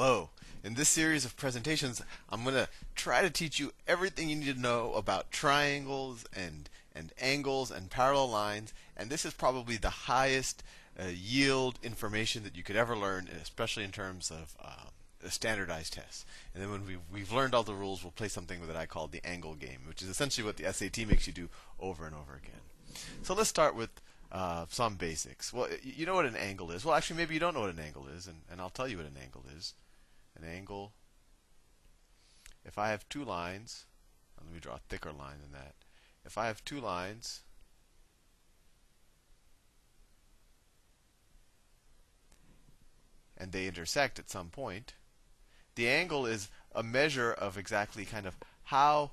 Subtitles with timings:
[0.00, 0.30] Hello.
[0.62, 2.00] In this series of presentations,
[2.30, 6.70] I'm going to try to teach you everything you need to know about triangles and
[6.94, 10.62] and angles and parallel lines, and this is probably the highest
[10.96, 14.54] uh, yield information that you could ever learn, especially in terms of
[15.24, 16.24] a standardized tests.
[16.54, 19.08] And then when we've, we've learned all the rules, we'll play something that I call
[19.08, 21.48] the angle game, which is essentially what the SAT makes you do
[21.80, 22.60] over and over again.
[23.24, 23.90] So let's start with
[24.30, 25.52] uh, some basics.
[25.52, 26.84] Well, you know what an angle is.
[26.84, 28.96] Well, actually, maybe you don't know what an angle is, and, and I'll tell you
[28.96, 29.74] what an angle is.
[30.38, 30.92] An angle,
[32.64, 33.86] if I have two lines,
[34.40, 35.74] let me draw a thicker line than that.
[36.24, 37.42] If I have two lines,
[43.36, 44.94] and they intersect at some point,
[45.74, 49.12] the angle is a measure of exactly kind of how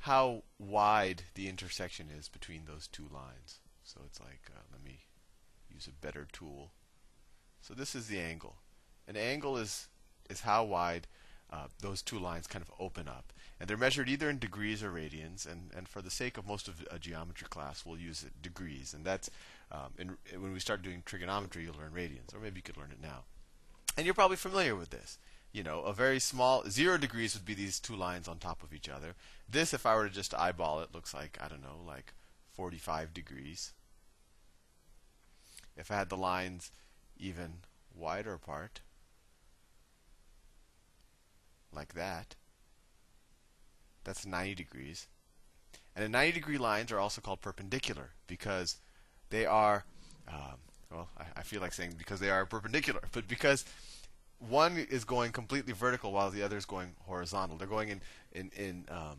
[0.00, 3.60] how wide the intersection is between those two lines.
[3.82, 5.00] So it's like, uh, let me
[5.70, 6.72] use a better tool.
[7.60, 8.56] So this is the angle.
[9.08, 9.88] An angle is
[10.30, 11.06] is how wide
[11.52, 14.90] uh, those two lines kind of open up, and they're measured either in degrees or
[14.90, 15.50] radians.
[15.50, 18.92] And, and for the sake of most of a geometry class, we'll use degrees.
[18.92, 19.30] And that's
[19.70, 22.92] um, in, when we start doing trigonometry, you'll learn radians, or maybe you could learn
[22.92, 23.24] it now.
[23.96, 25.18] And you're probably familiar with this.
[25.52, 28.74] You know, a very small zero degrees would be these two lines on top of
[28.74, 29.14] each other.
[29.48, 32.12] This, if I were to just eyeball it, looks like I don't know, like
[32.52, 33.72] 45 degrees.
[35.76, 36.70] If I had the lines
[37.16, 37.58] even
[37.94, 38.80] wider apart,
[41.72, 42.34] like that,
[44.04, 45.08] that's 90 degrees.
[45.94, 48.76] And the 90 degree lines are also called perpendicular because
[49.30, 49.84] they are,
[50.28, 50.58] um,
[50.90, 53.64] well, I, I feel like saying because they are perpendicular, but because
[54.38, 57.56] one is going completely vertical while the other is going horizontal.
[57.56, 58.00] They're going in
[58.32, 59.16] in in um,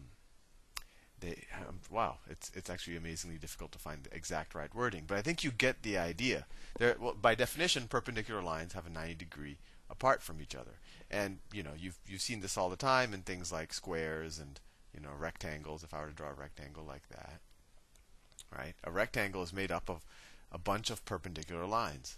[1.20, 5.18] they um, wow, it's it's actually amazingly difficult to find the exact right wording, but
[5.18, 6.46] I think you get the idea.
[6.78, 9.58] There, well, by definition, perpendicular lines have a 90 degree
[9.90, 13.22] apart from each other, and you know you've you've seen this all the time in
[13.22, 14.60] things like squares and
[14.94, 15.84] you know rectangles.
[15.84, 17.40] If I were to draw a rectangle like that,
[18.56, 18.76] right?
[18.84, 20.06] A rectangle is made up of
[20.52, 22.18] a bunch of perpendicular lines,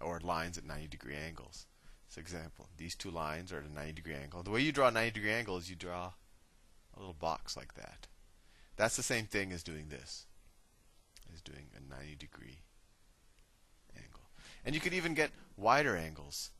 [0.00, 1.66] or lines at 90 degree angles.
[2.08, 4.42] So example, these two lines are at a 90 degree angle.
[4.42, 6.12] The way you draw a 90 degree angle is you draw
[6.94, 8.08] a little box like that.
[8.76, 10.26] That's the same thing as doing this.
[11.32, 12.62] Is doing a 90 degree
[13.96, 14.22] angle.
[14.64, 16.50] And you could even get wider angles.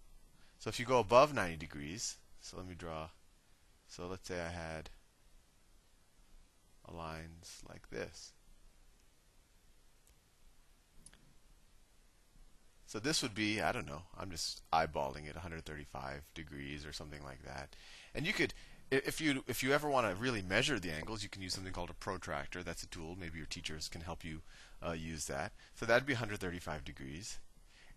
[0.60, 3.08] So if you go above 90 degrees, so let me draw.
[3.88, 4.90] So let's say I had
[6.92, 8.32] lines like this.
[12.86, 17.22] So this would be, I don't know, I'm just eyeballing it 135 degrees or something
[17.24, 17.74] like that.
[18.14, 18.52] And you could
[18.90, 21.72] if you if you ever want to really measure the angles, you can use something
[21.72, 22.62] called a protractor.
[22.62, 23.16] That's a tool.
[23.18, 24.42] Maybe your teachers can help you
[24.86, 25.52] uh, use that.
[25.76, 27.38] So that'd be 135 degrees.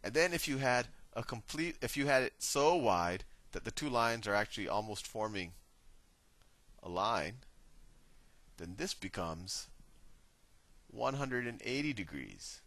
[0.04, 3.72] And then if you had a complete, if you had it so wide that the
[3.72, 5.54] two lines are actually almost forming
[6.82, 7.38] a line,
[8.58, 9.68] then this becomes
[10.90, 12.62] 180 degrees.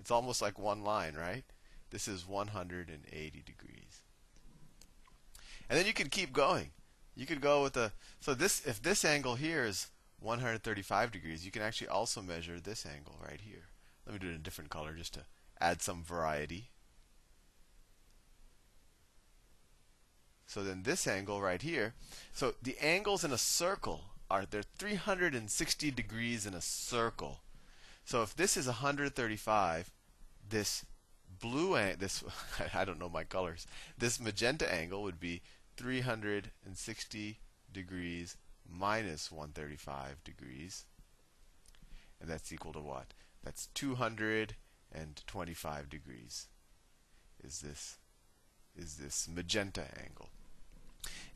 [0.00, 1.44] It's almost like one line, right?
[1.90, 4.02] This is 180 degrees.
[5.68, 6.70] And then you can keep going
[7.18, 9.88] you could go with a so this if this angle here is
[10.20, 13.66] 135 degrees, you can actually also measure this angle right here.
[14.06, 15.20] Let me do it in a different color just to
[15.60, 16.70] add some variety.
[20.48, 21.92] So then this angle right here,
[22.32, 27.40] so the angles in a circle are they're 360 degrees in a circle.
[28.06, 29.92] So if this is 135,
[30.48, 30.86] this
[31.38, 32.24] blue this
[32.74, 33.66] I don't know my colors.
[33.98, 35.42] This magenta angle would be
[35.76, 40.86] 360 degrees minus 135 degrees.
[42.22, 43.12] And that's equal to what?
[43.44, 46.46] That's 225 degrees.
[47.44, 47.98] Is this
[48.74, 50.30] is this magenta angle.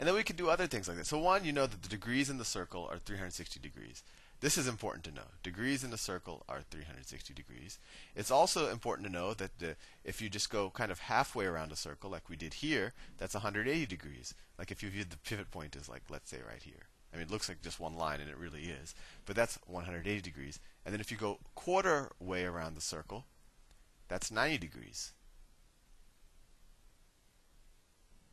[0.02, 1.06] And then we can do other things like that.
[1.06, 4.02] So one, you know that the degrees in the circle are 360 degrees.
[4.40, 5.28] This is important to know.
[5.44, 7.78] Degrees in a circle are 360 degrees.
[8.16, 11.70] It's also important to know that the, if you just go kind of halfway around
[11.70, 14.34] a circle, like we did here, that's 180 degrees.
[14.58, 16.88] Like if you viewed the pivot point as like, let's say right here.
[17.14, 18.96] I mean, it looks like just one line, and it really is.
[19.24, 20.58] But that's 180 degrees.
[20.84, 23.26] And then if you go quarter way around the circle,
[24.08, 25.12] that's 90 degrees.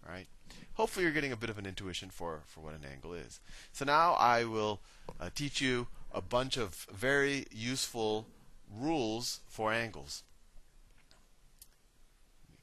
[0.10, 0.28] Right?
[0.74, 3.40] Hopefully you're getting a bit of an intuition for, for what an angle is.
[3.72, 4.80] So now I will
[5.20, 8.26] uh, teach you a bunch of very useful
[8.74, 10.24] rules for angles.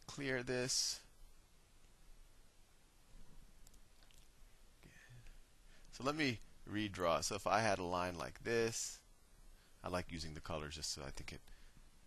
[0.07, 1.01] clear this.
[5.93, 6.41] So let me
[6.71, 7.23] redraw.
[7.23, 8.99] So if I had a line like this,
[9.85, 11.41] I like using the colors just so I think it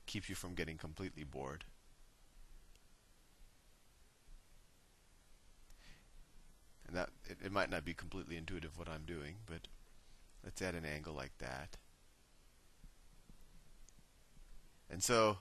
[0.05, 1.65] keeps you from getting completely bored.
[7.29, 9.67] it might not be completely intuitive what I'm doing, but
[10.45, 11.75] let's add an angle like that.
[14.89, 15.39] And so,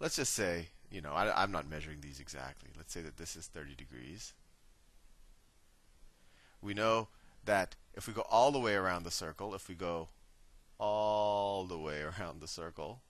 [0.00, 2.70] let's just say, you know, I, I'm not measuring these exactly.
[2.76, 4.32] Let's say that this is 30 degrees.
[6.60, 7.06] We know
[7.44, 10.08] that if we go all the way around the circle, if we go
[10.78, 13.02] all the way around the circle,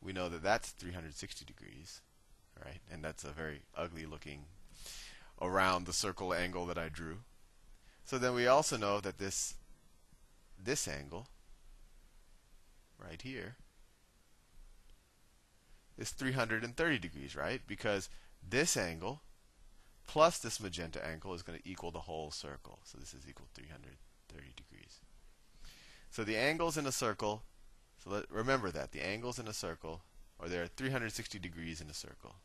[0.00, 2.02] we know that that's 360 degrees,
[2.64, 2.82] right?
[2.88, 4.44] And that's a very ugly looking
[5.40, 7.18] around the circle angle that I drew.
[8.04, 9.54] So then we also know that this
[10.62, 11.28] this angle
[12.98, 13.56] right here
[15.98, 17.60] is 330 degrees, right?
[17.66, 18.08] Because
[18.46, 19.22] this angle
[20.06, 22.80] plus this magenta angle is going to equal the whole circle.
[22.84, 25.00] So this is equal to 330 degrees.
[26.10, 27.42] So the angles in a circle,
[28.02, 30.02] so let, remember that the angles in a circle
[30.38, 32.36] are there are 360 degrees in a circle.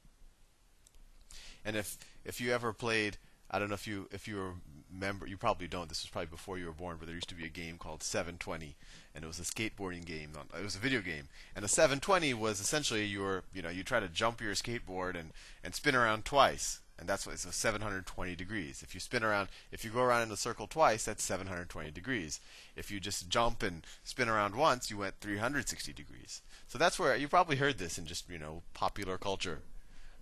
[1.65, 3.17] And if if you ever played
[3.51, 4.61] I don't know if you if you
[4.91, 7.35] remember you probably don't this was probably before you were born but there used to
[7.35, 8.75] be a game called 720
[9.13, 11.29] and it was a skateboarding game um, it was a video game.
[11.56, 15.31] And a 720 was essentially your you know you try to jump your skateboard and
[15.63, 18.83] and spin around twice and that's what it's 720 degrees.
[18.83, 22.39] If you spin around if you go around in a circle twice that's 720 degrees.
[22.75, 26.44] If you just jump and spin around once you went 360 degrees.
[26.67, 29.61] So that's where you probably heard this in just you know popular culture.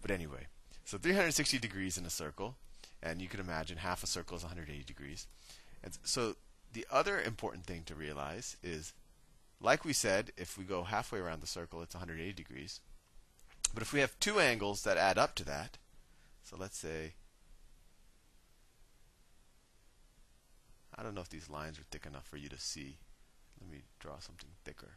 [0.01, 0.47] But anyway
[0.87, 2.55] so 360 degrees in a circle
[3.03, 5.27] and you can imagine half a circle is 180 degrees.
[5.83, 6.37] And so
[6.71, 8.93] the other important thing to realize is,
[9.59, 12.79] like we said, if we go halfway around the circle, it's 180 degrees.
[13.73, 15.77] But if we have two angles that add up to that,
[16.41, 17.15] so let's say,
[20.97, 22.99] I don't know if these lines are thick enough for you to see.
[23.59, 24.91] Let me draw something thicker.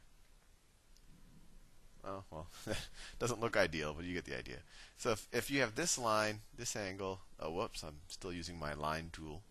[2.04, 2.46] Oh, well,
[3.18, 4.58] doesn't look ideal, but you get the idea.
[4.96, 8.72] So if, if you have this line, this angle, oh, whoops, I'm still using my
[8.72, 9.42] line tool.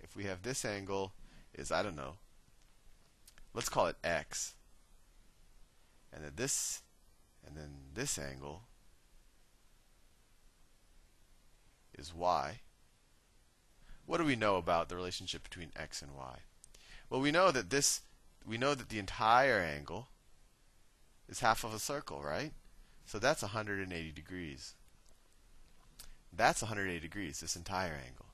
[0.00, 1.12] If we have this angle
[1.54, 2.14] is, I don't know,
[3.54, 4.54] let's call it x.
[6.12, 6.82] And then this,
[7.46, 8.62] and then this angle
[11.96, 12.60] is y.
[14.06, 16.38] What do we know about the relationship between x and y?
[17.10, 18.00] Well, we know that this,
[18.46, 20.08] we know that the entire angle
[21.28, 22.52] is half of a circle, right?
[23.04, 24.74] So that's 180 degrees.
[26.32, 28.26] That's 180 degrees, this entire angle.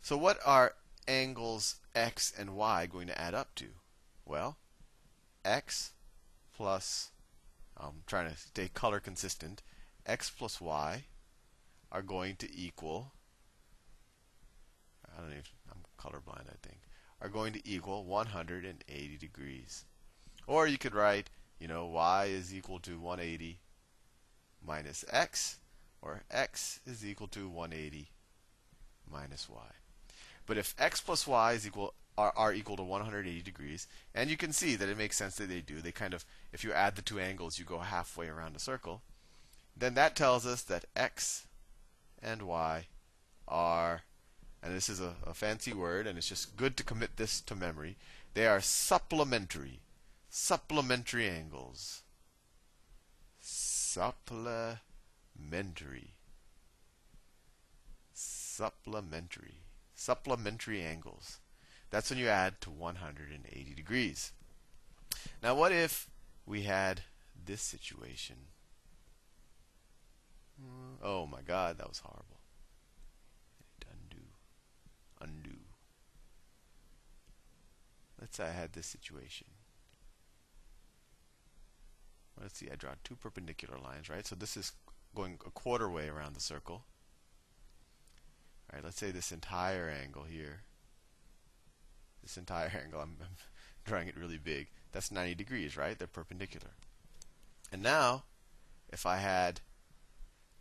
[0.00, 0.74] So what are
[1.08, 3.66] angles x and y going to add up to?
[4.24, 4.56] Well,
[5.44, 5.92] x
[6.56, 7.10] plus,
[7.76, 9.62] I'm trying to stay color consistent,
[10.06, 11.04] x plus y
[11.92, 13.12] are going to equal,
[15.04, 16.78] I don't even, I'm colorblind, I think,
[17.20, 19.84] are going to equal 180 degrees.
[20.46, 23.58] Or you could write you know, y is equal to 180
[24.64, 25.58] minus x,
[26.02, 28.08] or x is equal to 180
[29.10, 29.72] minus y.
[30.46, 34.36] But if x plus y is equal are, are equal to 180 degrees, and you
[34.36, 35.80] can see that it makes sense that they do.
[35.80, 39.02] They kind of, if you add the two angles, you go halfway around a circle.
[39.76, 41.46] Then that tells us that x
[42.22, 42.86] and y
[43.46, 44.02] are,
[44.62, 47.54] and this is a, a fancy word, and it's just good to commit this to
[47.54, 47.96] memory.
[48.34, 49.80] They are supplementary
[50.38, 52.02] Supplementary angles.
[53.40, 54.68] Supplementary.
[58.12, 59.54] Supplementary.
[59.94, 61.40] Supplementary angles.
[61.88, 64.32] That's when you add to 180 degrees.
[65.42, 66.10] Now, what if
[66.44, 67.00] we had
[67.46, 68.36] this situation?
[70.60, 72.40] Hmm, oh my god, that was horrible.
[73.90, 74.26] Undo.
[75.18, 75.60] Undo.
[78.20, 79.46] Let's say I had this situation
[82.40, 84.26] let's see, I draw two perpendicular lines, right?
[84.26, 84.72] So this is
[85.14, 86.84] going a quarter way around the circle.
[88.68, 90.62] All right, let's say this entire angle here,
[92.22, 93.36] this entire angle, I'm, I'm
[93.84, 95.98] drawing it really big, that's 90 degrees, right?
[95.98, 96.70] They're perpendicular.
[97.72, 98.24] And now,
[98.88, 99.60] if I had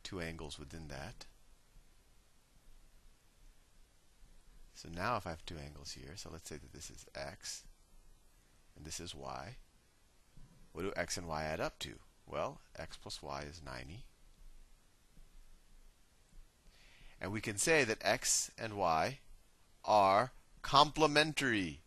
[0.04, 1.26] two angles within that,
[4.74, 7.64] so now if I have two angles here, so let's say that this is x
[8.76, 9.56] and this is y,
[10.76, 11.94] what do x and y add up to?
[12.28, 14.04] Well, x plus y is 90.
[17.22, 19.20] And we can say that x and y
[19.86, 21.80] are complementary.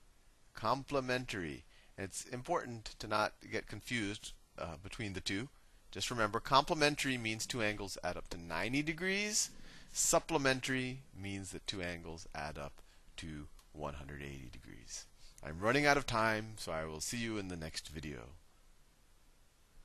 [0.55, 1.65] Complementary.
[1.99, 5.49] It's important to not get confused uh, between the two.
[5.91, 9.51] Just remember, complementary means two angles add up to 90 degrees.
[9.93, 12.81] Supplementary means that two angles add up
[13.19, 15.05] to 180 degrees.
[15.45, 18.38] I'm running out of time, so I will see you in the next video.